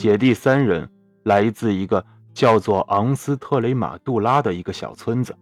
[0.00, 0.88] 姐弟三人
[1.24, 2.02] 来自一个
[2.32, 5.36] 叫做昂斯特雷马杜拉的一个小村子，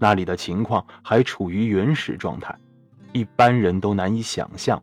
[0.00, 2.58] 那里的情况还处于原始状态，
[3.12, 4.82] 一般人都难以想象。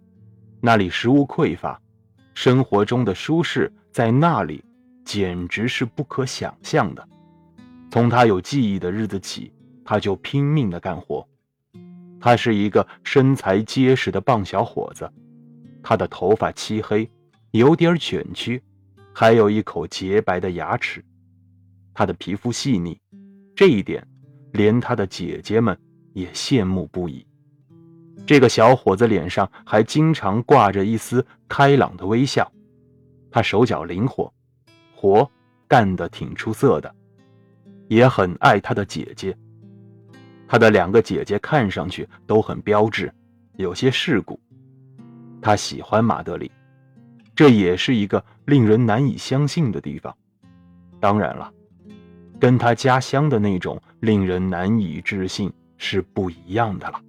[0.61, 1.77] 那里食物匮乏，
[2.33, 4.63] 生活中的舒适在那里
[5.03, 7.05] 简直是不可想象的。
[7.89, 9.51] 从他有记忆的日子起，
[9.83, 11.27] 他就拼命的干活。
[12.17, 15.11] 他是一个身材结实的棒小伙子，
[15.83, 17.11] 他的头发漆黑，
[17.51, 18.63] 有点卷曲。
[19.13, 21.03] 还有一口洁白的牙齿，
[21.93, 22.99] 他的皮肤细腻，
[23.55, 24.05] 这一点
[24.53, 25.77] 连他的姐姐们
[26.13, 27.25] 也羡慕不已。
[28.25, 32.49] 这个小伙子脸上还经常挂着一丝开朗的微笑。
[33.31, 34.31] 他手脚灵活，
[34.95, 35.29] 活
[35.67, 36.95] 干得挺出色的，
[37.87, 39.35] 也很爱他的姐姐。
[40.47, 43.11] 他的两个姐姐看上去都很标致，
[43.55, 44.39] 有些世故。
[45.41, 46.51] 他喜欢马德里。
[47.35, 50.15] 这也是一个令人难以相信的地方，
[50.99, 51.51] 当然了，
[52.39, 57.01] 跟他家乡的那种令人难以置信是不一样的了。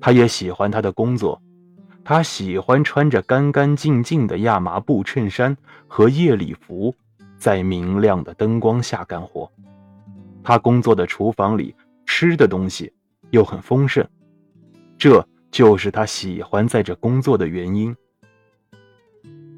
[0.00, 1.40] 他也喜欢他的工作，
[2.02, 6.92] 他喜欢穿着干干净净的亚麻布衬衫和夜礼服，
[7.38, 9.48] 在明亮的灯光下干活。
[10.42, 11.72] 他工作的厨房里
[12.04, 12.92] 吃的东西
[13.30, 14.04] 又很丰盛，
[14.98, 17.94] 这就是他喜欢在这工作的原因。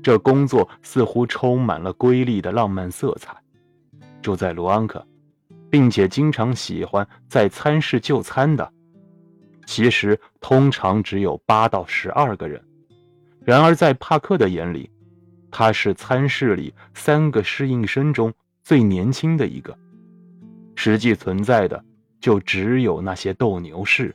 [0.04, 3.34] 这工作似乎充满了瑰丽的浪漫色彩。
[4.20, 5.04] 住在卢安克，
[5.70, 8.70] 并且经常喜欢在餐室就餐的，
[9.64, 12.62] 其实通常只有八到十二个人。
[13.46, 14.90] 然而在帕克的眼里，
[15.50, 18.30] 他是餐室里三个侍应生中
[18.62, 19.74] 最年轻的一个。
[20.74, 21.82] 实际存在的
[22.20, 24.14] 就只有那些斗牛士。